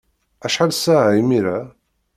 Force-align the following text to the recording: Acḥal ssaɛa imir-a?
Acḥal 0.45 0.71
ssaɛa 0.75 1.11
imir-a? 1.21 1.59